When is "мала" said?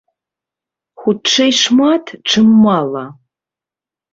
2.65-3.05